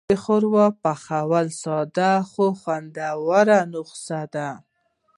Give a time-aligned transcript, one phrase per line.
[0.23, 4.49] ښوروا د پخلي ساده خو خوندوره نسخه ده.